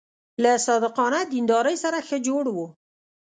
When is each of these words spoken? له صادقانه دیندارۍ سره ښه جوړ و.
له 0.43 0.51
صادقانه 0.65 1.19
دیندارۍ 1.33 1.75
سره 1.83 1.99
ښه 2.07 2.17
جوړ 2.27 2.45
و. 2.55 2.57